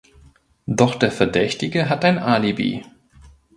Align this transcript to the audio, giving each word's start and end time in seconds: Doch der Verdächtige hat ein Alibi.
Doch 0.65 0.95
der 0.95 1.11
Verdächtige 1.11 1.87
hat 1.87 2.03
ein 2.05 2.17
Alibi. 2.17 2.83